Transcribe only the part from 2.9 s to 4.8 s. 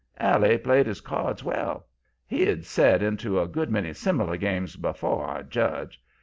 into a good many similar games